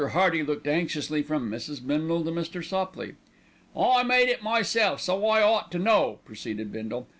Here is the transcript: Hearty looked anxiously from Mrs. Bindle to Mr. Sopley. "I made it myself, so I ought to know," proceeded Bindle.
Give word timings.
Hearty 0.13 0.41
looked 0.41 0.65
anxiously 0.65 1.21
from 1.21 1.51
Mrs. 1.51 1.85
Bindle 1.85 2.23
to 2.23 2.31
Mr. 2.31 2.65
Sopley. 2.65 3.17
"I 3.77 4.01
made 4.01 4.29
it 4.29 4.41
myself, 4.41 4.99
so 4.99 5.23
I 5.27 5.43
ought 5.43 5.71
to 5.73 5.77
know," 5.77 6.17
proceeded 6.25 6.71
Bindle. 6.71 7.07